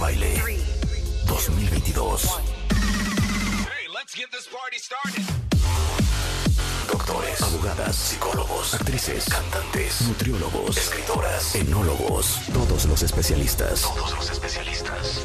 [0.00, 0.42] Baile
[1.26, 2.40] 2022.
[6.90, 13.82] Doctores, abogadas, psicólogos, actrices, cantantes, nutriólogos, escritoras, enólogos, todos los especialistas.
[13.82, 15.20] Todos los especialistas.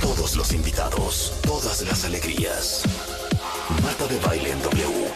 [0.00, 2.82] Todos los invitados, todas las alegrías.
[3.84, 5.14] Marta de Baile en W.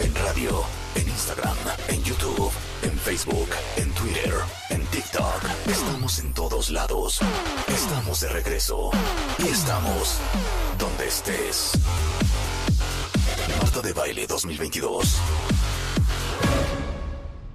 [0.00, 0.62] En radio,
[0.94, 1.56] en Instagram,
[1.88, 2.52] en YouTube,
[2.82, 4.34] en Facebook, en Twitter,
[4.92, 5.42] TikTok.
[5.66, 7.18] Estamos en todos lados.
[7.66, 8.90] Estamos de regreso.
[9.38, 10.18] Y estamos
[10.78, 11.72] donde estés.
[13.58, 15.18] Marta de Baile 2022.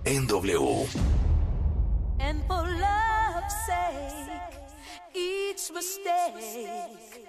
[0.06, 0.88] En W.
[2.20, 4.42] And for love's sake,
[5.14, 7.28] each mistake,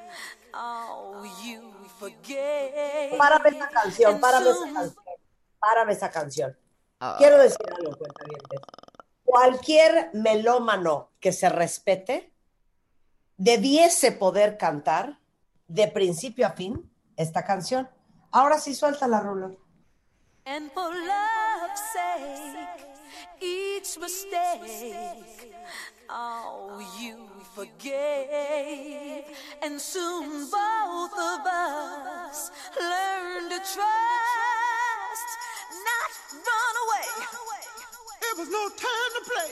[0.55, 3.19] oh, you forget.
[3.19, 5.05] Párame esa canción, párame esa canción.
[5.61, 6.57] Párame esa canción.
[7.19, 8.61] Quiero decir algo, cuentavientes.
[9.29, 12.33] Cualquier melómano que se respete
[13.37, 15.21] debiese poder cantar
[15.67, 17.91] de principio a fin esta canción.
[18.31, 19.51] Ahora sí suelta la rula.
[20.47, 22.87] And for love's sake,
[23.39, 25.53] each mistake,
[26.09, 29.27] oh, you forgave.
[29.63, 35.29] And soon both of us learn to trust,
[35.85, 36.13] not.
[36.33, 36.68] There
[38.39, 39.51] was no time to play.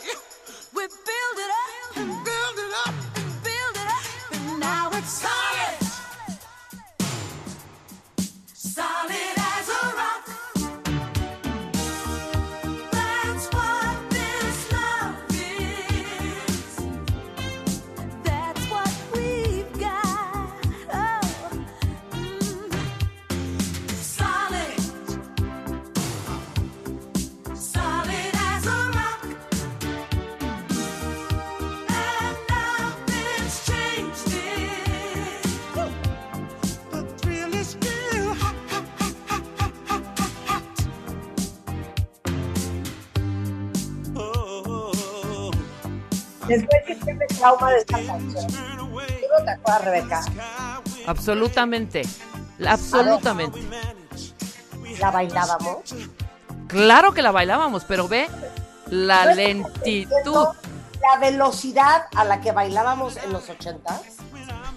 [0.72, 2.94] We build it up, And build it up.
[3.16, 5.76] and build it up, and now it's solid.
[8.54, 9.25] Solid
[46.48, 48.46] Después que tiene trauma de esta canción.
[48.46, 50.24] ¿Tú no te acuerdas, Rebeca?
[51.06, 52.02] Absolutamente.
[52.66, 53.60] Absolutamente.
[55.00, 55.94] La bailábamos.
[56.68, 58.28] Claro que la bailábamos, pero ve
[58.90, 60.46] la ¿No estás lentitud.
[61.02, 64.02] La velocidad a la que bailábamos en los ochentas.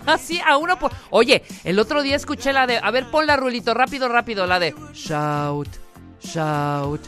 [0.05, 0.91] Así, a uno por.
[1.09, 2.77] Oye, el otro día escuché la de.
[2.77, 4.75] A ver, pon la rulito, rápido, rápido, la de.
[4.93, 5.69] Shout,
[6.21, 7.01] shout,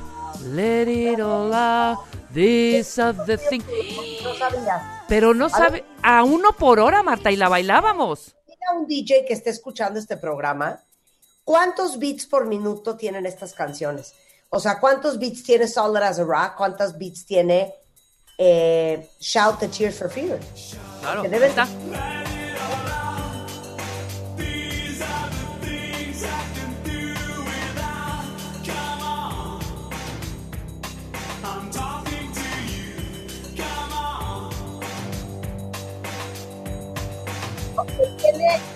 [0.43, 1.99] let it all out.
[2.33, 3.61] This of the thing.
[4.23, 4.81] No sabías.
[5.07, 5.83] Pero no sabe.
[6.01, 8.35] A uno por hora, Marta, y la bailábamos.
[8.47, 10.81] Dile a un DJ que esté escuchando este programa,
[11.43, 14.13] ¿cuántos beats por minuto tienen estas canciones?
[14.49, 16.55] O sea, ¿cuántos beats tiene Solid as a Rock?
[16.57, 17.73] ¿Cuántos beats tiene
[18.37, 20.39] eh, Shout the Cheers for Fear?
[21.01, 21.67] Claro, Que está.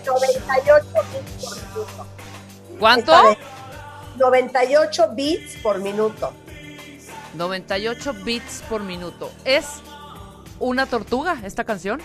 [0.05, 2.05] 98 beats por minuto.
[2.79, 3.11] ¿Cuánto?
[3.13, 3.37] Esta de
[4.17, 6.33] 98 beats por minuto.
[7.35, 9.31] 98 beats por minuto.
[9.43, 9.65] ¿Es
[10.59, 12.01] una tortuga esta canción?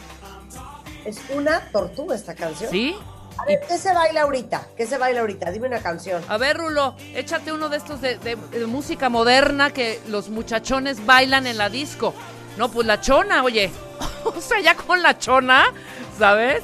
[1.04, 2.70] Es una tortuga esta canción.
[2.70, 2.97] ¿Sí?
[3.38, 4.66] A ver, ¿qué se baila ahorita?
[4.76, 5.50] ¿Qué se baila ahorita?
[5.50, 6.22] Dime una canción.
[6.28, 11.06] A ver, Rulo, échate uno de estos de, de- de música moderna que los muchachones
[11.06, 12.12] bailan en la disco.
[12.59, 13.70] No, pues la chona, oye.
[14.25, 15.72] o sea, ya con la chona,
[16.19, 16.62] ¿sabes?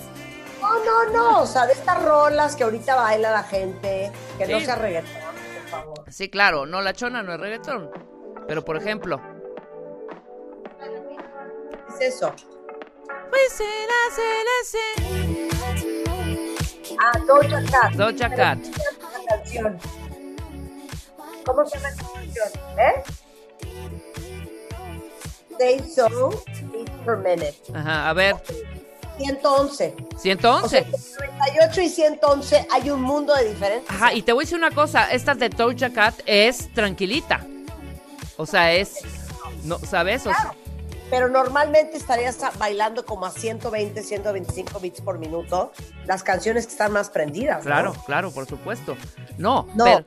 [0.66, 1.43] No, no, no.
[1.43, 5.71] O sea, de estas rolas que ahorita baila la gente, que no sea reggaetón, por
[5.71, 6.04] favor.
[6.12, 7.91] Sí, claro, no, la chona no es reggaetón.
[8.49, 9.21] Pero, por ejemplo...
[11.99, 12.32] ¿Qué es eso?
[13.31, 13.62] Pues
[16.98, 17.93] Ah, Doja Cat.
[17.93, 18.59] Doja Cat.
[21.44, 22.48] ¿Cómo se llama esta canción?
[22.78, 23.03] ¿Eh?
[25.59, 26.31] Say so,
[26.72, 27.54] beats per minute.
[27.75, 28.37] Ajá, a ver,
[29.18, 29.95] 111.
[29.97, 30.78] O sea, 111.
[30.78, 33.95] entre 98 y 111 hay un mundo de diferencia.
[33.95, 37.45] Ajá, y te voy a decir una cosa, esta de Doja Cat es tranquilita.
[38.36, 38.98] O sea, es...
[39.65, 40.27] No, ¿Sabes?
[40.27, 40.54] O sea,
[41.10, 45.72] Pero normalmente estarías bailando como a 120, 125 beats por minuto
[46.04, 47.59] las canciones que están más prendidas.
[47.59, 47.71] ¿no?
[47.71, 48.97] claro, claro, por supuesto.
[49.39, 49.84] No, No.
[49.84, 50.04] pero...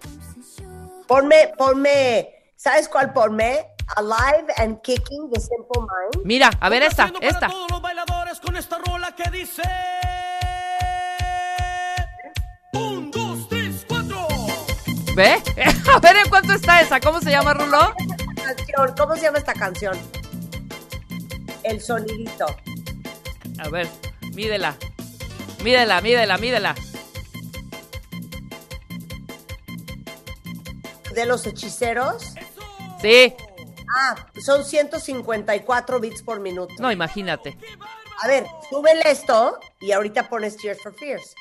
[1.08, 3.66] Ponme, ponme, ¿sabes cuál ponme?
[3.96, 6.24] Alive and Kicking de Simple Mind.
[6.24, 7.48] Mira, a ver esta, para esta.
[7.48, 7.82] todos los
[8.38, 9.64] con esta rola que dice.
[12.74, 14.28] Un, dos, tres, cuatro.
[15.16, 15.42] ¿Ve?
[15.92, 17.00] A ver en cuánto está esa.
[17.00, 17.96] ¿Cómo se llama, Rulo?
[18.96, 19.98] ¿Cómo se llama esta canción?
[21.64, 22.46] El sonidito.
[23.58, 23.88] A ver,
[24.34, 24.76] mídela.
[25.64, 26.76] Mídela, mídela, mídela.
[31.16, 32.34] De los hechiceros.
[33.02, 33.34] Sí.
[33.98, 36.76] Ah, son 154 bits por minuto.
[36.78, 37.58] No, imagínate.
[38.22, 41.34] A ver, súbele esto y ahorita pones Tears for Fears.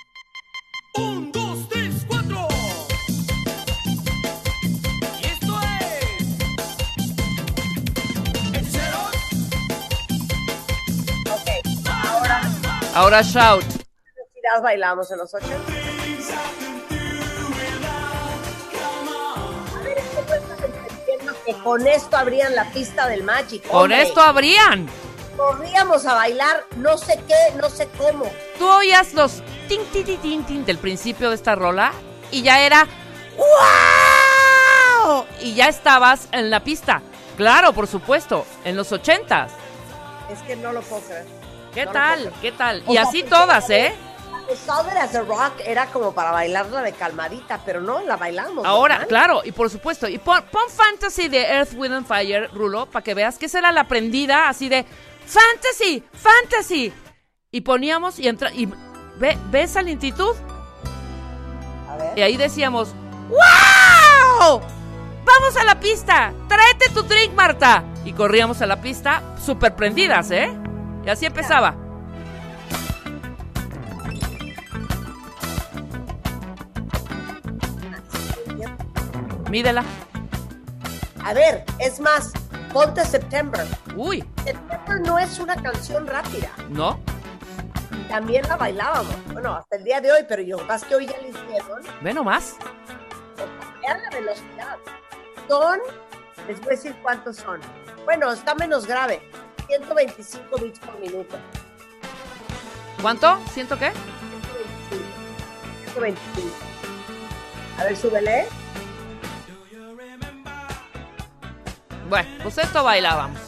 [0.95, 2.47] Un, dos, tres, cuatro.
[5.21, 6.39] Y esto es.
[8.55, 9.15] Hechiceros.
[11.31, 11.49] Ok,
[12.05, 12.43] ahora,
[12.95, 13.65] Ahora shout.
[13.65, 15.55] ¿qué bailamos en los 80?
[19.75, 20.05] A ver, es
[21.45, 23.67] que con esto abrían la pista del Magic.
[23.69, 24.03] Con hombre.
[24.03, 24.89] esto abrían.
[25.39, 28.25] Corríamos a bailar, no sé qué, no sé cómo.
[28.59, 31.93] Tú oías los tin, tin, tin, tin, tin del principio de esta rola
[32.33, 32.89] y ya era
[33.37, 35.25] ¡Wow!
[35.41, 37.03] Y ya estabas en la pista.
[37.37, 39.53] Claro, por supuesto, en los ochentas.
[40.29, 41.25] Es que no lo puedo creer.
[41.73, 42.33] ¿Qué No tal?
[42.43, 42.83] ¿Qué tal?
[42.87, 43.95] O Y sea, así todas, ¿eh?
[44.67, 48.65] Solid as a Rock era como para bailarla de calmadita, pero no, la bailamos.
[48.67, 52.87] Ahora, claro, y por supuesto, y pon, pon Fantasy de Earth, Wind and Fire, Rulo,
[52.87, 54.87] para que veas que esa era la aprendida así de
[55.29, 56.93] Fantasy, Fantasy.
[57.51, 58.67] Y poníamos y entra y
[59.19, 60.35] ve, ve esa lentitud.
[61.89, 62.19] A ver.
[62.19, 62.95] Y ahí decíamos,
[63.29, 64.61] ¡Wow!
[65.25, 66.33] ¡Vamos a la pista!
[66.49, 67.85] ¡Tráete tu drink, Marta!
[68.05, 70.51] Y corríamos a la pista súper prendidas, ¿eh?
[71.05, 71.77] Y así empezaba.
[79.51, 79.85] Mídela.
[81.23, 82.33] A ver, es más,
[82.73, 83.67] ponte September.
[83.97, 86.51] Uy, September no es una canción rápida.
[86.69, 87.01] ¿no?
[88.09, 89.15] También la bailábamos.
[89.33, 91.83] Bueno, hasta el día de hoy, pero yo más que hoy ya la hicieron.
[92.03, 92.57] Ve nomás.
[93.83, 94.77] Vean la velocidad.
[95.49, 95.79] Son,
[96.47, 97.61] les voy a decir cuántos son.
[98.05, 99.21] Bueno, está menos grave.
[99.67, 101.37] 125 bits por minuto.
[103.03, 103.39] ¿Cuánto?
[103.53, 103.93] ¿Siento qué?
[103.93, 105.05] 125.
[105.93, 106.49] 125.
[107.79, 108.58] A ver, súbele.
[112.09, 113.41] Bueno, pues esto bailábamos.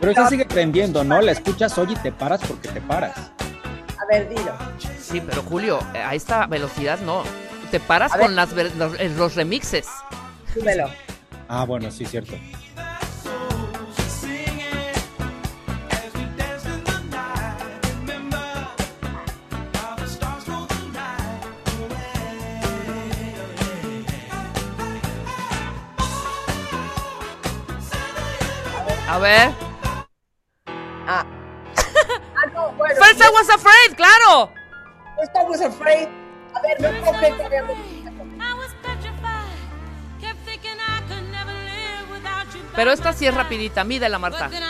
[0.00, 1.20] Pero esa sigue prendiendo, ¿no?
[1.20, 3.16] La escuchas hoy y te paras porque te paras.
[3.98, 4.52] A ver, dilo.
[5.00, 7.22] Sí, pero Julio, eh, a esta velocidad no.
[7.70, 9.86] Te paras A con las, los, eh, los remixes.
[10.52, 10.88] Súbelo.
[11.48, 12.34] Ah, bueno, sí, cierto.
[29.16, 29.50] A ver.
[31.08, 31.24] Ah.
[32.38, 32.94] Ah, no, bueno.
[32.96, 34.52] First I was afraid, claro.
[35.16, 36.08] First I was afraid.
[36.54, 36.90] A ver, no
[42.52, 42.60] you.
[42.74, 44.50] Pero esta sí es rapidita, mídela, Marta.
[44.52, 44.60] ¿eh?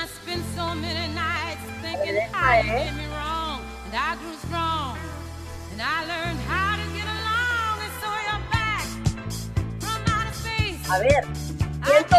[10.32, 10.92] space.
[10.92, 11.25] A ver,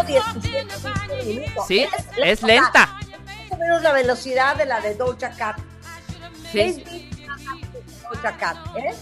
[0.08, 1.64] 117 bits por minuto.
[1.66, 1.86] Sí,
[2.22, 2.86] es sea, lenta.
[2.86, 5.58] Más o menos la velocidad de la de Doja Cat.
[6.52, 7.10] Sí.
[8.12, 8.94] Doja Cat, ¿eh?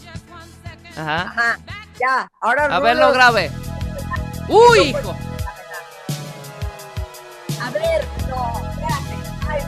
[0.97, 1.23] Ajá.
[1.23, 1.59] Ajá.
[2.01, 3.51] Ya, ahora A ver lo grave.
[4.49, 5.15] Uy, hijo.
[7.63, 9.17] A ver, no, espérate.
[9.49, 9.63] Ay,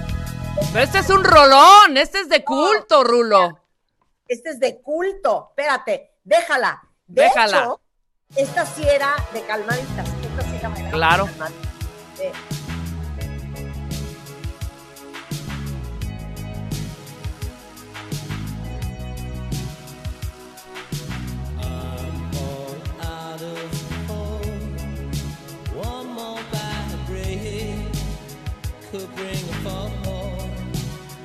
[0.73, 1.96] Pero este es un rolón.
[1.96, 3.60] Este es de culto, Rulo.
[4.27, 5.48] este es de culto.
[5.51, 6.82] Espérate, déjala.
[7.06, 7.58] De Déjala.
[7.60, 7.81] hecho,
[8.36, 10.06] esta sí era de calmaditas.
[10.90, 11.28] Claro.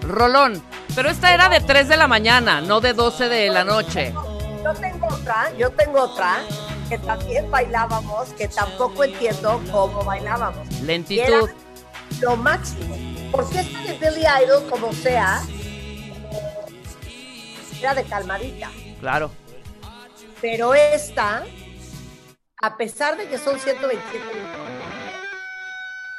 [0.02, 0.62] Rolón.
[0.96, 4.14] Pero esta era de 3 de la mañana, no de 12 de la noche.
[4.64, 6.38] Yo tengo otra, yo tengo otra
[6.90, 10.68] que también bailábamos, que tampoco entiendo cómo bailábamos.
[10.70, 11.50] Era Lentitud.
[12.22, 12.96] lo máximo.
[13.32, 15.42] Porque esta de Billy Idol, como sea,
[17.80, 18.70] era de calmadita.
[19.00, 19.32] Claro.
[20.40, 21.44] Pero esta,
[22.62, 24.60] a pesar de que son 127 minutos,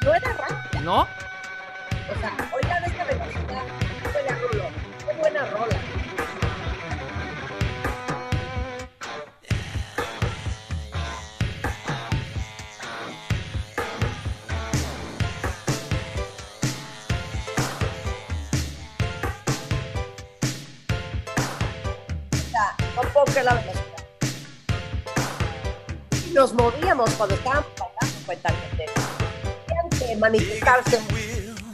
[0.02, 0.80] no era rápida.
[0.80, 1.02] ¿No?
[1.02, 2.73] O sea, oigan
[23.44, 23.84] la velocidad.
[26.26, 28.54] Y nos movíamos cuando estábamos bailando, cuenta
[29.98, 31.00] que manifestarse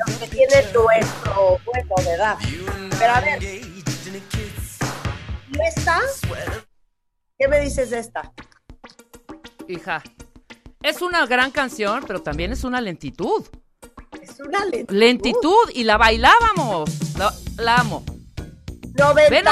[0.06, 2.36] los que tienen nuestro vuelo de edad.
[2.98, 3.42] Pero a ver.
[3.42, 3.84] ¿Y
[5.66, 6.00] esta?
[7.38, 8.32] ¿Qué me dices de esta?
[9.68, 10.02] Hija,
[10.82, 13.46] es una gran canción, pero también es una lentitud.
[14.20, 14.94] Es una lentitud.
[14.94, 17.16] Lentitud y la bailábamos.
[17.16, 18.04] La, la amo.
[18.94, 19.48] 99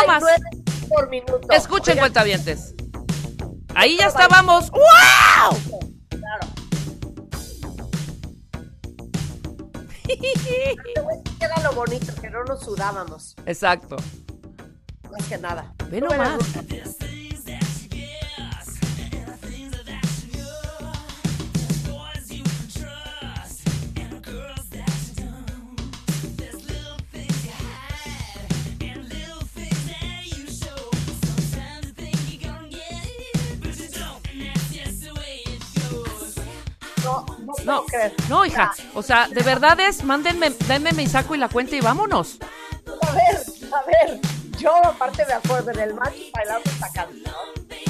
[0.89, 1.49] por minuto.
[1.51, 2.75] Escuchen, Oigan, cuentavientes.
[3.75, 4.71] Ahí ya estábamos.
[4.71, 5.59] ¡Wow!
[6.09, 6.49] Claro.
[11.41, 13.37] Era lo bonito, que no nos sudábamos.
[13.47, 13.97] Exacto.
[15.11, 15.75] Más que nada.
[15.91, 16.39] Ve nomás.
[37.99, 38.15] Creer.
[38.29, 38.73] no, hija.
[38.95, 42.39] O sea, de verdad es, mándenme, denme mi saco y la cuenta y vámonos.
[43.03, 44.21] A ver, a ver.
[44.59, 47.35] Yo aparte me acuerdo en el match bailando esta canción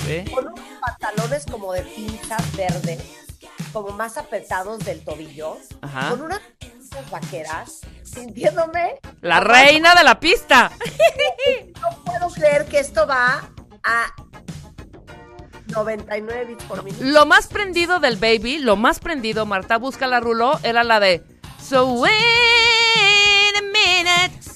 [0.06, 0.30] ¿Ve?
[0.34, 3.02] con unos pantalones como de pinzas verdes,
[3.72, 6.10] como más apretados del tobillo, Ajá.
[6.10, 9.00] con unas pinzas vaqueras, sintiéndome.
[9.22, 10.70] La reina de la pista.
[11.80, 13.48] No puedo creer que esto va
[13.82, 14.12] a
[15.68, 17.04] 99 bits por minuto.
[17.04, 21.22] Lo más prendido del baby, lo más prendido, Marta, busca la ruló, era la de
[21.62, 22.12] So wait
[23.56, 24.48] a minute.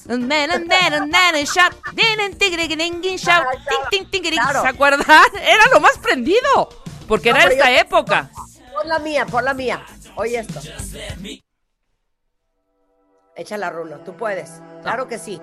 [4.62, 5.22] ¿Se acuerdan?
[5.42, 6.68] Era lo más prendido.
[7.06, 8.30] Porque era esta época.
[8.72, 9.84] Pon la mía, pon la mía.
[10.16, 10.60] Oye esto.
[13.36, 14.60] Echa la rulo, tú puedes.
[14.82, 15.40] Claro que sí.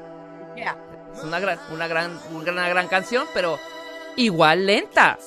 [0.56, 0.78] Mira,
[1.16, 3.60] Es una gran, una gran, una gran canción, pero
[4.16, 5.18] igual lenta.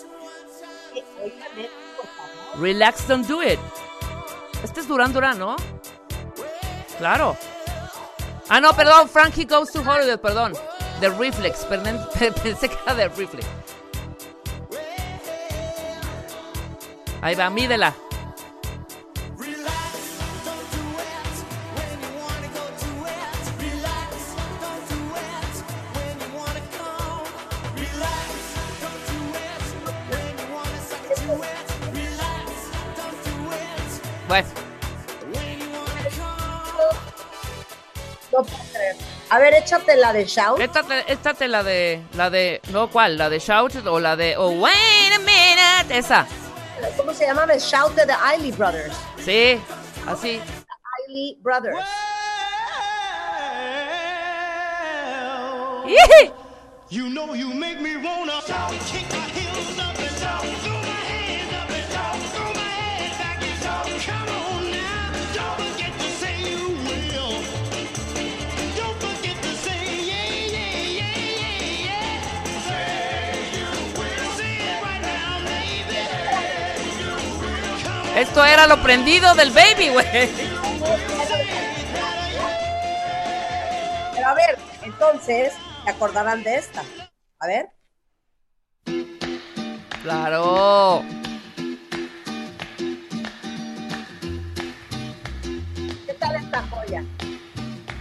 [2.58, 3.58] Relax, don't do it.
[4.62, 5.56] Este es Duran Duran, ¿no?
[6.98, 7.36] Claro.
[8.48, 10.52] Ah, no, perdón, Frankie Goes to Hollywood, perdón.
[11.00, 11.98] The Reflex, perdón,
[12.42, 13.46] pensé que era The Reflex.
[17.22, 17.94] Ahí va, mídela.
[39.34, 40.60] A ver, échate la de Shout.
[40.60, 43.16] esta, te- esta te la de, la de, no, ¿cuál?
[43.16, 44.74] La de Shout o la de, oh, wait
[45.14, 46.26] a minute, esa.
[46.98, 47.46] ¿Cómo se llama?
[47.56, 48.94] Shout de The Eiley Brothers.
[49.24, 49.58] Sí,
[50.06, 50.38] así.
[51.08, 51.78] Eiley Brothers.
[55.86, 56.30] ¡Ih!
[56.90, 60.44] You know you make me wanna shout, kick my heels up and shout,
[78.16, 80.06] Esto era lo prendido del baby, güey.
[84.14, 85.54] Pero a ver, entonces,
[85.84, 86.82] ¿se acordarán de esta?
[87.38, 87.70] A ver.
[90.02, 91.02] Claro.
[96.06, 97.04] ¿Qué tal esta joya?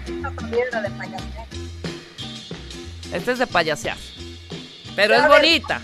[0.07, 1.45] Esta también era de payaseo.
[3.13, 3.97] Este es de payasear.
[4.95, 5.79] Pero es ver.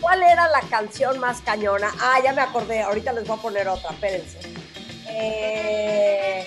[0.00, 1.92] ¿Cuál era la canción más cañona?
[2.00, 2.82] Ah, ya me acordé.
[2.82, 3.90] Ahorita les voy a poner otra.
[3.90, 4.38] Espérense.
[5.08, 6.46] Eh...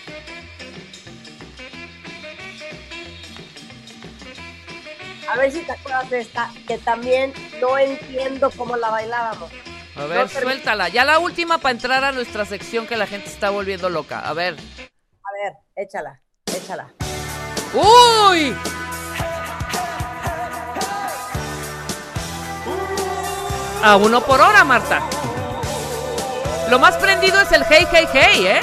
[5.30, 9.52] A ver si te acuerdas de esta, que también no entiendo cómo la bailábamos.
[9.96, 10.90] A ver, No, suéltala.
[10.90, 14.22] Ya la última para entrar a nuestra sección que la gente está volviendo loca.
[14.22, 14.56] A ver.
[14.56, 16.92] A ver, échala, échala.
[17.74, 18.56] ¡Uy!
[23.84, 25.02] A uno por hora, Marta.
[26.70, 28.60] Lo más prendido es el hey, hey, hey, ¿eh?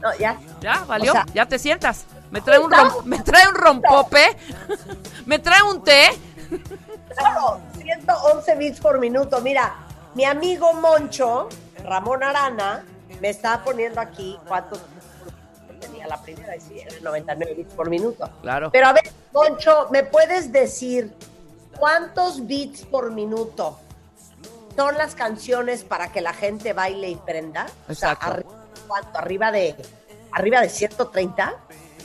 [0.00, 0.38] No, ya.
[0.60, 1.12] Ya, valió.
[1.12, 2.04] O sea- ya te sientas.
[2.30, 4.36] Me trae un, rom- me trae un rompope.
[5.26, 6.10] me trae un té.
[7.16, 9.40] Claro, 111 bits por minuto.
[9.40, 9.74] Mira,
[10.14, 11.48] mi amigo Moncho,
[11.84, 12.84] Ramón Arana,
[13.20, 14.80] me estaba poniendo aquí cuántos
[16.06, 18.28] tenía la primera y sí, era 99 bits por minuto.
[18.42, 18.70] Claro.
[18.70, 21.12] Pero a ver, Moncho, ¿me puedes decir
[21.78, 23.78] cuántos bits por minuto
[24.76, 27.66] son las canciones para que la gente baile y prenda?
[27.88, 28.26] O sea, Exacto.
[28.42, 29.18] arri- ¿cuánto?
[29.18, 29.76] ¿Arriba de,
[30.32, 31.54] arriba de 130?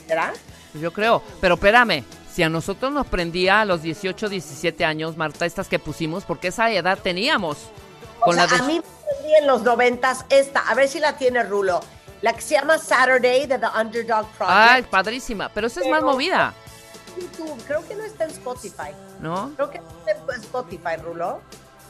[0.06, 0.32] ¿Será?
[0.74, 1.22] Yo creo.
[1.40, 2.04] Pero espérame.
[2.32, 6.48] Si a nosotros nos prendía a los 18, 17 años, Marta, estas que pusimos, porque
[6.48, 7.58] esa edad teníamos.
[8.20, 8.58] O Con sea, la de...
[8.58, 11.80] a mí me aprendí en los noventas esta, a ver si la tiene Rulo.
[12.22, 14.90] La que se llama Saturday de The Underdog Ay, Project.
[14.90, 15.48] padrísima.
[15.50, 16.54] Pero esa es más movida,
[17.20, 18.92] YouTube, creo que no está en Spotify.
[19.20, 19.52] ¿no?
[19.56, 21.40] Creo que no está en Spotify, Rulo.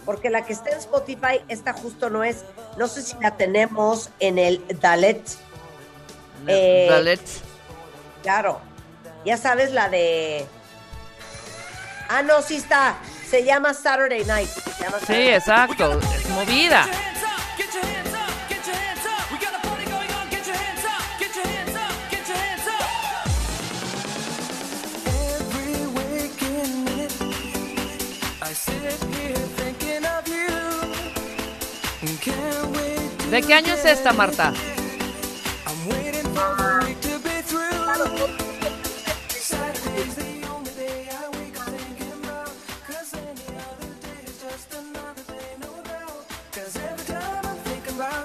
[0.04, 2.44] Porque la que está en Spotify, esta justo no es.
[2.76, 5.22] No sé si la tenemos en el Dalet.
[6.48, 7.20] Eh, Dalet.
[8.22, 8.60] Claro.
[9.24, 10.44] Ya sabes la de.
[12.08, 12.96] Ah, no, sí está.
[13.30, 14.48] Se llama Saturday Night.
[14.48, 16.00] Se llama Sí, exacto.
[16.00, 16.84] Es movida.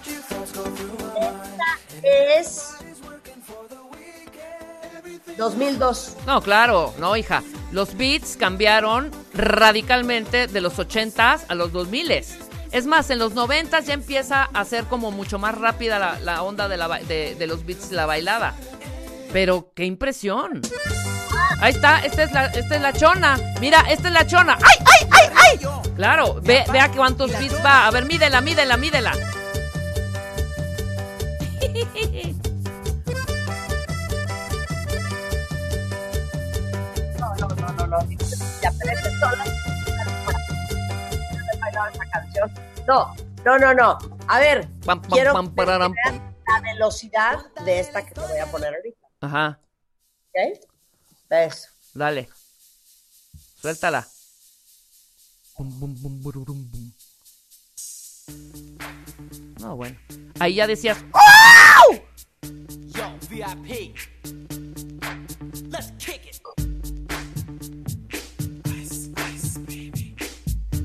[0.05, 1.61] You, thoughts go through my mind.
[2.03, 2.75] Es
[5.37, 6.17] 2002.
[6.25, 7.43] No, claro, no, hija.
[7.71, 12.46] Los beats cambiaron radicalmente de los 80s a los 2000s.
[12.71, 16.67] Es más, en los 90s ya empieza a ser como mucho más rápida la, onda
[16.67, 18.55] de, de, los beats, la bailada.
[19.31, 20.61] Pero qué impresión.
[21.59, 23.37] Ahí está, esta es la, esta es la chona.
[23.59, 24.57] Mira, esta es la chona.
[24.57, 25.91] ¡Ay, ay, ay, ay!
[25.95, 27.87] Claro, ve, vea cuántos beats va.
[27.87, 29.13] A ver, mídela, mídela, mídela.
[37.19, 37.99] No, no, no, no, no.
[38.61, 38.71] Ya,
[41.77, 42.51] No esa canción.
[42.87, 43.13] No,
[43.45, 43.97] no, no, no.
[44.27, 48.21] A ver, Pam, pam, quiero pam, que pararam, vean la velocidad de esta que te
[48.21, 49.07] voy a poner ahorita.
[49.21, 49.59] Ajá,
[50.29, 50.59] ¿Ok?
[51.29, 51.69] ¿Ves?
[51.93, 52.29] dale.
[53.61, 54.07] Suéltala.
[55.57, 56.91] Bum, bum, bum, bururum, bum.
[59.59, 59.97] No, bueno.
[60.39, 60.97] Ahí ya decías,
[62.87, 63.95] Yo, VIP.
[65.71, 66.37] Let's kick it.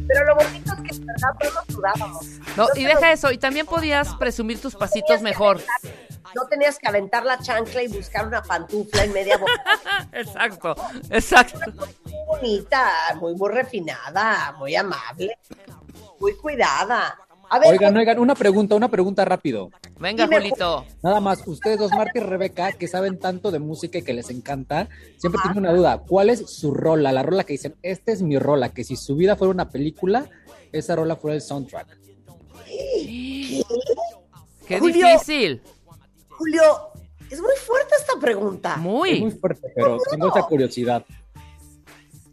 [0.09, 0.62] Pero lo bonito
[1.07, 2.27] verdad todos sudábamos.
[2.57, 5.59] No, y deja eso, y también podías presumir tus pasitos mejor.
[5.59, 9.53] aventar- No tenías que aventar la chancla y buscar una pantufla en media boca.
[10.13, 10.75] Exacto,
[11.11, 11.59] exacto.
[12.05, 15.37] muy bonita, muy, muy refinada, muy amable,
[16.21, 17.19] muy cuidada.
[17.51, 19.71] A ver, Oigan, oigan, una pregunta, una pregunta rápido.
[20.01, 20.87] Venga, Julito.
[21.03, 24.31] Nada más, ustedes dos, Marta y Rebeca, que saben tanto de música y que les
[24.31, 24.89] encanta,
[25.19, 25.99] siempre tienen una duda.
[25.99, 27.13] ¿Cuál es su rola?
[27.13, 30.25] La rola que dicen, esta es mi rola, que si su vida fuera una película,
[30.73, 31.99] esa rola fuera el soundtrack.
[34.67, 35.07] Qué Julio.
[35.07, 35.63] difícil.
[36.31, 36.63] Julio,
[37.31, 38.73] es muy fuerte esta pregunta.
[38.75, 39.31] Es muy Muy.
[39.33, 41.05] fuerte, pero tengo esa curiosidad.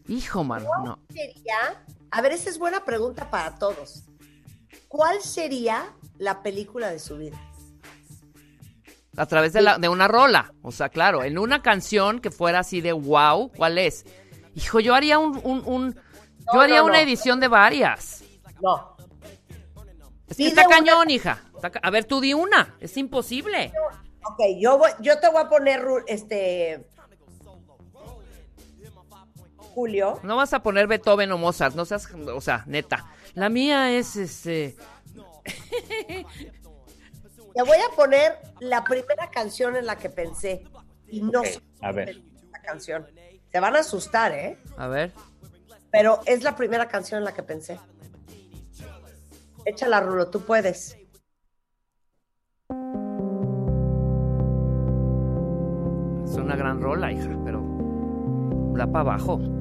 [0.07, 0.99] Hijo, mano, no.
[1.13, 1.83] sería?
[2.11, 4.03] A ver, esa es buena pregunta para todos.
[4.87, 7.39] ¿Cuál sería la película de su vida?
[9.17, 10.53] A través de, la, de una rola.
[10.63, 14.05] O sea, claro, en una canción que fuera así de wow, ¿cuál es?
[14.55, 16.01] Hijo, yo haría un, un, un- yo
[16.53, 16.99] No, haría no, una no.
[17.03, 18.18] edición de varias.
[18.61, 18.95] No.
[20.27, 21.41] Es que está una- cañón, hija.
[21.81, 22.75] A ver, tú di una.
[22.79, 23.71] Es imposible.
[24.25, 26.87] Ok, yo, voy- yo te voy a poner este.
[29.57, 30.19] Julio.
[30.23, 33.05] No vas a poner Beethoven o Mozart, no seas, o sea, neta.
[33.33, 34.75] La mía es este.
[37.53, 40.63] Te voy a poner la primera canción en la que pensé.
[41.07, 42.21] Y no sé a ver.
[42.51, 43.07] la canción.
[43.51, 44.57] Se van a asustar, ¿eh?
[44.77, 45.11] A ver.
[45.91, 47.79] Pero es la primera canción en la que pensé.
[49.65, 50.97] Échala, Rulo, tú puedes.
[56.23, 57.61] Es una gran rola, hija, pero.
[58.75, 59.58] Da para abajo.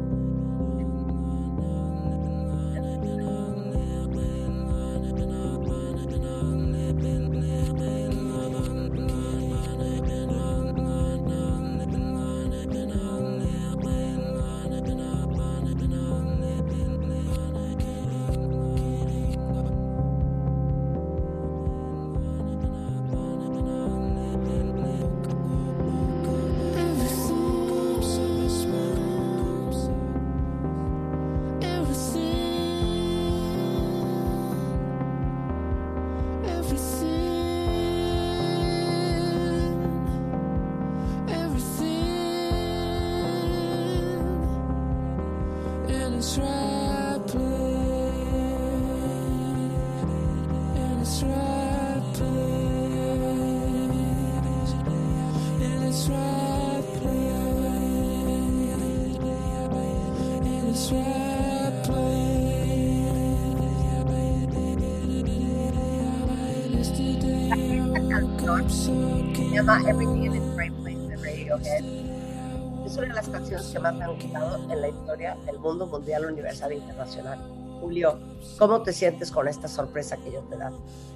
[72.84, 75.86] Es una de las canciones que más me han gustado en la historia del mundo
[75.86, 77.38] mundial, universal e internacional.
[77.80, 78.18] Julio,
[78.58, 80.70] ¿cómo te sientes con esta sorpresa que yo te da?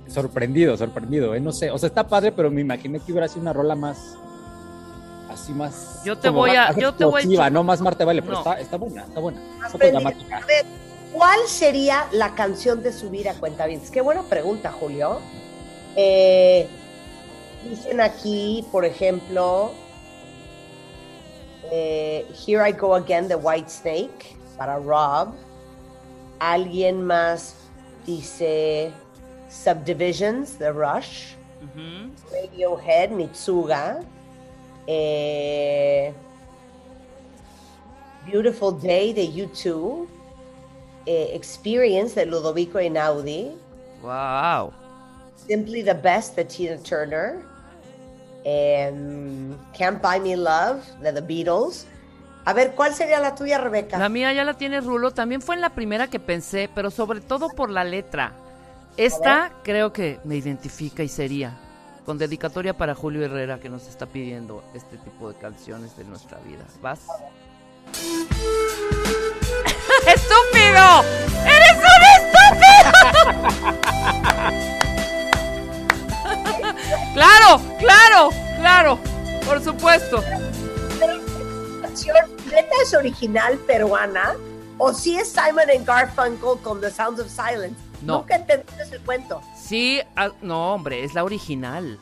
[0.09, 1.41] Sorprendido, sorprendido, ¿eh?
[1.41, 4.17] No sé, o sea, está padre, pero me imaginé que hubiera sido una rola más.
[5.31, 6.03] Así más.
[6.05, 8.39] Yo te voy a- más yo te voy a no más Marte Vale, pero No.
[8.41, 9.41] está, está buena, está buena.
[9.61, 10.37] Más dramática.
[10.39, 10.65] A ver,
[11.13, 15.21] ¿cuál sería la canción de subir a cuenta Qué buena pregunta, Julio.
[15.97, 16.67] Eh,
[17.69, 19.73] dicen aquí, por ejemplo,
[21.71, 22.02] eh,
[22.33, 25.35] Here I Go Again de White Snake para Rob.
[26.41, 27.55] Alguien más
[28.07, 28.93] dice
[29.49, 31.35] Subdivisions de Rush.
[31.63, 32.11] Ujú.
[32.33, 34.01] Radiohead, Mitsuga.
[34.87, 36.13] Eh,
[38.27, 40.07] Beautiful Day de U2.
[41.07, 43.57] eh, Experience de Ludovico Einaudi.
[44.03, 44.73] Wow.
[45.37, 47.43] Simply the Best de Tina Turner.
[48.45, 51.87] em, Can't Buy Me Love de The Beatles.
[52.45, 53.99] A ver, ¿cuál sería la tuya, Rebeca?
[53.99, 55.13] La mía ya la tiene Rulo.
[55.13, 58.33] También fue en la primera que pensé, pero sobre todo por la letra.
[58.97, 61.59] Esta creo que me identifica y sería.
[62.05, 66.39] Con dedicatoria para Julio Herrera que nos está pidiendo este tipo de canciones de nuestra
[66.39, 66.65] vida.
[66.81, 67.07] ¿Vas?
[70.07, 71.05] ¡Estúpido!
[71.47, 72.93] ¡Eres un estúpido!
[77.15, 78.99] claro, claro, claro.
[79.47, 80.25] Por supuesto.
[82.83, 84.35] Es original peruana
[84.79, 87.79] o si es Simon and Garfunkel con The Sounds of Silence.
[88.03, 88.19] No.
[88.19, 89.41] Nunca entendí ese cuento.
[89.57, 91.99] Sí, ah, no, hombre, es la original.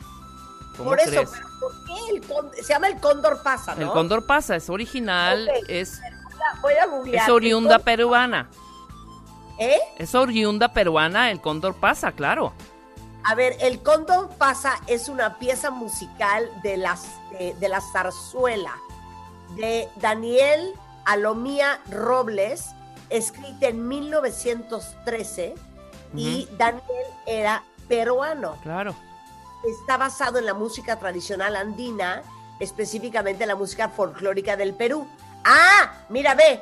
[0.77, 1.29] ¿Cómo Por eso, crees?
[1.29, 2.63] pero ¿por qué el?
[2.63, 3.81] Se llama el cóndor pasa, ¿no?
[3.81, 6.01] El cóndor pasa, es original, es,
[6.61, 7.23] Voy a googlear.
[7.23, 8.49] es oriunda El cóndor- peruana.
[9.59, 9.79] ¿Eh?
[9.99, 12.53] Es oriunda peruana, el cóndor pasa, claro.
[13.23, 18.73] A ver, el cóndor pasa es una pieza musical de, las, de, de la zarzuela
[19.55, 20.73] de Daniel
[21.05, 22.67] Alomía Robles,
[23.09, 25.55] escrita en 1913
[26.15, 26.83] y Daniel
[27.25, 28.57] era peruano.
[28.63, 28.95] Claro.
[29.67, 32.23] está basado en la música tradicional andina,
[32.59, 35.07] específicamente la música folclórica del Perú.
[35.43, 36.61] Ah, mira, ve.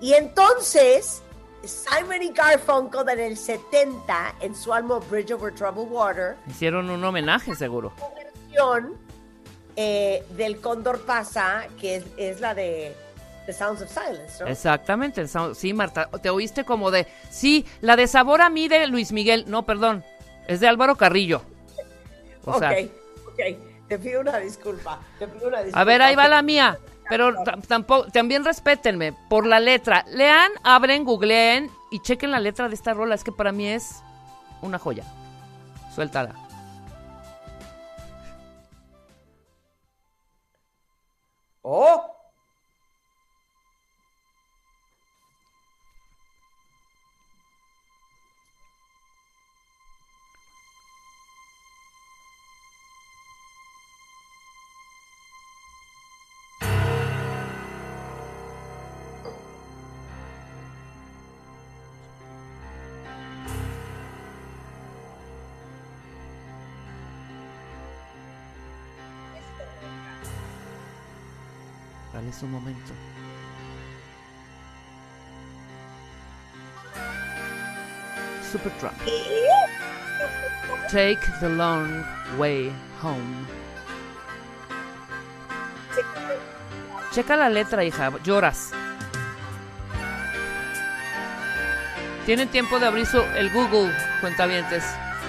[0.00, 1.22] Y entonces,
[1.64, 7.04] Simon y Garfunkel en el 70, en su álbum Bridge Over Troubled Water, Hicieron un
[7.04, 7.92] homenaje, seguro.
[8.14, 8.96] versión
[9.82, 12.94] eh, del Cóndor Pasa, que es, es la de
[13.46, 14.50] The Sounds of Silence, ¿no?
[14.50, 15.20] Exactamente.
[15.22, 17.06] el sound- Sí, Marta, te oíste como de.
[17.30, 19.44] Sí, la de sabor a mí de Luis Miguel.
[19.48, 20.04] No, perdón.
[20.46, 21.42] Es de Álvaro Carrillo.
[22.44, 22.90] O sea, ok,
[23.28, 23.40] ok.
[23.88, 25.00] Te pido una disculpa.
[25.18, 25.80] Te pido una disculpa.
[25.80, 26.78] a ver, ahí va la mía.
[27.08, 30.04] Pero tam- tampoco, también respétenme por la letra.
[30.08, 33.14] Lean, abren, googleen y chequen la letra de esta rola.
[33.14, 33.96] Es que para mí es
[34.62, 35.04] una joya.
[35.94, 36.34] Suéltala.
[41.70, 42.19] 哦。
[72.20, 72.22] ¡Oh!
[72.22, 72.92] Dale su momento.
[78.52, 78.96] Supertramp.
[80.90, 82.04] Take the long
[82.38, 83.46] way home.
[87.12, 88.10] Checa la letra, hija.
[88.24, 88.72] Lloras.
[92.26, 94.84] Tienen tiempo de abrir su, el Google, cuentavientes.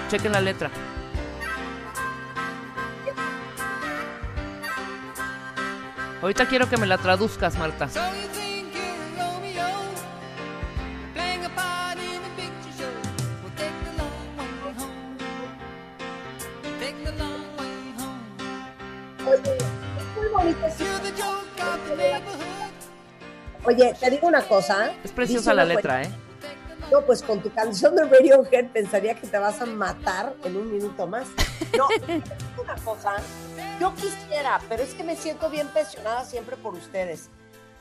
[0.08, 0.70] Chequen la letra.
[20.66, 22.72] Ese- You're the joke of the neighborhood.
[23.64, 24.92] Oye, te digo una cosa.
[25.04, 26.10] Es preciosa Dice la letra, ¿eh?
[26.92, 30.70] No, pues con tu canción de Radiohead pensaría que te vas a matar en un
[30.70, 31.26] minuto más.
[31.76, 31.88] No,
[32.62, 33.14] una cosa.
[33.80, 37.30] Yo quisiera, pero es que me siento bien presionada siempre por ustedes.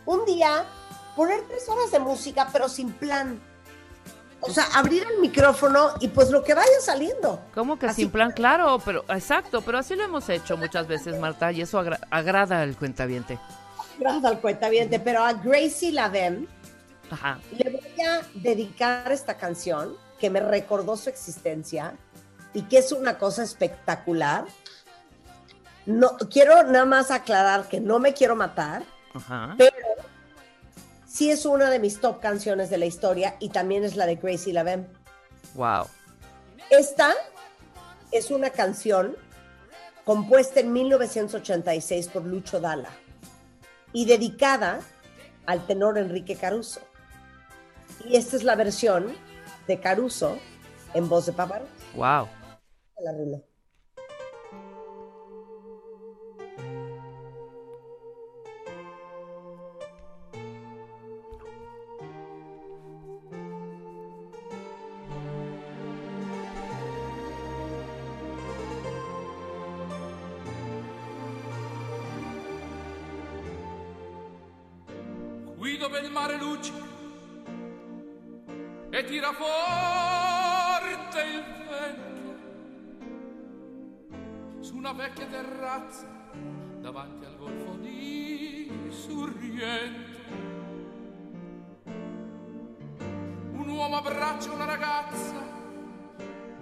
[0.05, 0.63] Un día,
[1.15, 3.39] poner tres horas de música, pero sin plan.
[4.39, 7.39] O sea, abrir el micrófono y pues lo que vaya saliendo.
[7.53, 8.31] ¿Cómo que Así sin plan?
[8.31, 12.61] Claro, pero exacto, pero así lo hemos hecho muchas veces, Marta, y eso agra- agrada
[12.61, 13.37] al cuentaviente.
[13.99, 16.47] Gracias al cuentaviente, pero a Gracie Lavem
[17.11, 17.39] Ajá.
[17.57, 21.93] le voy a dedicar esta canción que me recordó su existencia
[22.53, 24.45] y que es una cosa espectacular.
[25.85, 29.55] No, quiero nada más aclarar que no me quiero matar, Ajá.
[29.57, 29.75] pero
[31.05, 34.15] sí es una de mis top canciones de la historia y también es la de
[34.15, 34.85] Gracie Lavem.
[35.55, 35.87] Wow.
[36.69, 37.13] Esta
[38.11, 39.17] es una canción
[40.05, 42.91] compuesta en 1986 por Lucho Dalla
[43.91, 44.79] y dedicada
[45.45, 46.81] al tenor Enrique Caruso.
[48.05, 49.13] Y esta es la versión
[49.67, 50.37] de Caruso
[50.93, 51.71] en voz de Pavarotti.
[51.95, 52.27] Wow.
[53.03, 53.39] La rula.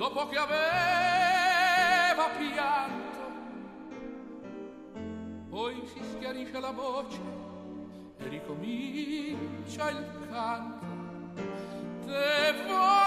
[0.10, 2.98] Dopo che aveva pianto
[5.50, 7.20] poi si schiarisce la voce
[8.18, 10.86] e ricomincia il canto.
[12.06, 12.99] Te voglio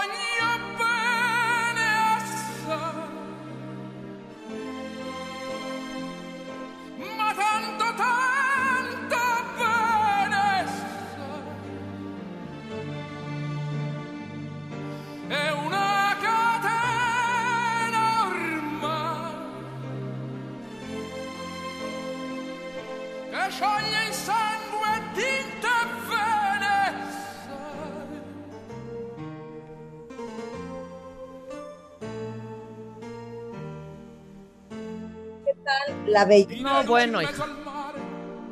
[36.13, 36.61] la bella?
[36.61, 37.99] No, bueno, mare,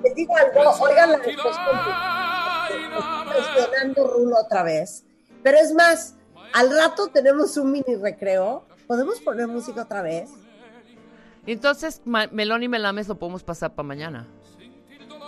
[0.04, 1.20] Les digo algo, oigan la.
[3.34, 5.06] Cuestionando Rulo otra vez.
[5.44, 6.16] Pero es más,
[6.54, 8.66] al rato tenemos un mini recreo.
[8.88, 10.30] ¿Podemos poner música otra vez?
[11.46, 14.28] Entonces, melón y melames lo podemos pasar para mañana.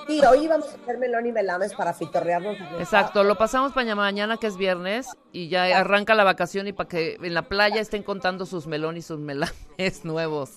[0.08, 2.58] Sí, hoy vamos a hacer melón y melames para fitorrearnos.
[2.80, 6.89] Exacto, lo pasamos para mañana que es viernes y ya arranca la vacación y para
[6.89, 9.54] que en la playa estén contando sus melón y sus melames
[10.04, 10.52] nuevos.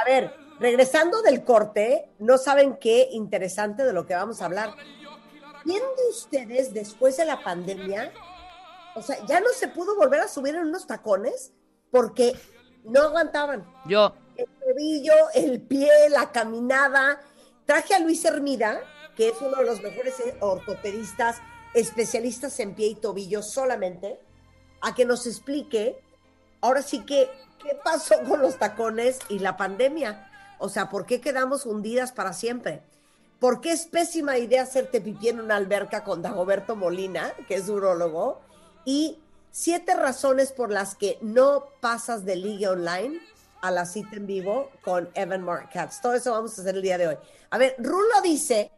[0.00, 4.74] A ver, regresando del corte, no saben qué interesante de lo que vamos a hablar.
[5.64, 8.12] ¿Quién de ustedes después de la pandemia,
[8.94, 11.52] o sea, ya no se pudo volver a subir en unos tacones
[11.90, 12.36] porque
[12.84, 13.66] no aguantaban?
[13.86, 17.20] Yo, el tobillo, el pie, la caminada.
[17.64, 18.80] Traje a Luis Hermida,
[19.16, 21.38] que es uno de los mejores eh, ortopedistas,
[21.72, 24.20] especialistas en pie y tobillo solamente,
[24.82, 26.02] a que nos explique,
[26.60, 27.30] ahora sí que,
[27.62, 30.29] ¿qué pasó con los tacones y la pandemia?
[30.60, 32.82] O sea, ¿por qué quedamos hundidas para siempre?
[33.40, 37.68] ¿Por qué es pésima idea hacerte pipí en una alberca con Dagoberto Molina, que es
[37.70, 38.42] urólogo?
[38.84, 39.18] Y
[39.50, 43.18] siete razones por las que no pasas de liga online
[43.62, 46.02] a la cita en vivo con Evan Mark Katz.
[46.02, 47.16] Todo eso vamos a hacer el día de hoy.
[47.48, 48.70] A ver, Rulo dice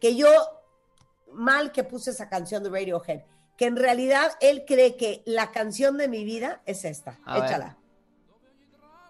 [0.00, 0.28] que yo,
[1.32, 3.20] mal que puse esa canción de Radiohead,
[3.58, 7.18] que en realidad él cree que la canción de mi vida es esta.
[7.26, 7.44] A ver.
[7.44, 7.76] Échala.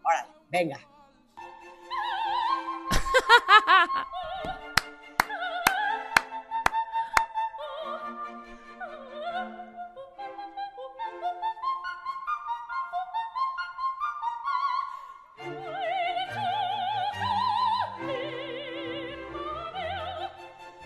[0.05, 0.81] Órale, venga.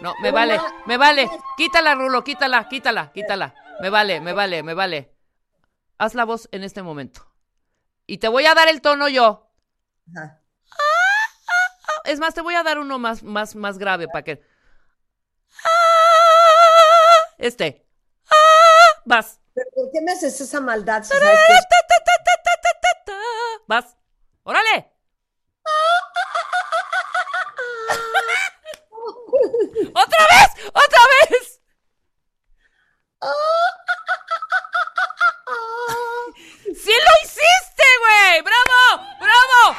[0.01, 1.31] No, me vale, me vale.
[1.57, 3.55] Quítala, Rulo, quítala, quítala, quítala.
[3.81, 5.15] Me vale, me vale, me vale.
[5.99, 7.27] Haz la voz en este momento.
[8.07, 9.51] Y te voy a dar el tono yo.
[10.17, 10.40] Ajá.
[12.11, 14.43] Es más, te voy a dar uno más, más, más grave para que.
[17.39, 17.87] Este.
[19.05, 19.39] Vas.
[19.55, 21.05] ¿Pero ¿Por qué me haces esa maldad?
[21.05, 21.61] si sabes que es-
[23.69, 23.97] Vas.
[24.43, 24.91] ¡Órale!
[29.95, 30.49] ¡Otra vez!
[30.67, 31.61] ¡Otra vez!
[36.75, 38.43] ¡Sí lo hiciste, güey!
[38.43, 38.81] ¡Bravo!
[39.21, 39.77] ¡Bravo!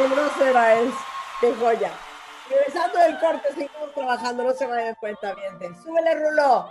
[0.00, 0.94] Qué grosera es.
[1.42, 1.92] Qué joya.
[2.48, 4.44] Regresando del corte, seguimos trabajando.
[4.44, 5.76] No se vayan cuenta, bien.
[5.82, 6.70] Súbele, Rulo.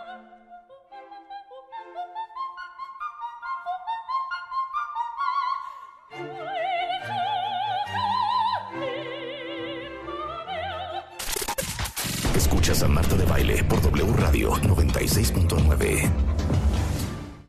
[12.35, 16.38] Escuchas a Marta de Baile por W Radio 96.9.